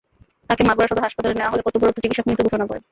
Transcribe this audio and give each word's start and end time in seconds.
তাঁকে 0.49 0.63
মাগুরা 0.63 0.87
সদর 0.87 1.05
হাসপাতালে 1.05 1.35
নেওয়া 1.35 1.51
হলে 1.53 1.65
কর্তব্যরত 1.65 1.95
চিকিৎসক 1.97 2.25
মৃত 2.27 2.39
ঘোষণা 2.41 2.65
করেন। 2.65 2.79